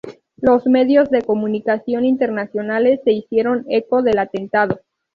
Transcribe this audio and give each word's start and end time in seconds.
Los 0.37 0.65
medios 0.65 1.11
de 1.11 1.21
comunicación 1.21 2.05
internacionales 2.05 3.01
se 3.03 3.11
hicieron 3.11 3.65
eco 3.69 4.01
del 4.01 4.17
atentado. 4.17 4.81